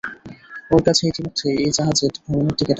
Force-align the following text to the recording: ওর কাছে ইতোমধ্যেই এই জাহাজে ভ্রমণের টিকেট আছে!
ওর 0.71 0.81
কাছে 0.87 1.01
ইতোমধ্যেই 1.05 1.55
এই 1.65 1.71
জাহাজে 1.77 2.05
ভ্রমণের 2.15 2.55
টিকেট 2.57 2.59
আছে! 2.59 2.69